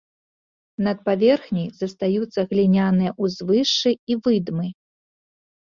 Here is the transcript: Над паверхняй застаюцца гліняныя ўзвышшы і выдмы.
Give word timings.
Над 0.87 0.97
паверхняй 1.09 1.69
застаюцца 1.81 2.47
гліняныя 2.55 3.11
ўзвышшы 3.27 3.89
і 4.13 4.21
выдмы. 4.27 4.67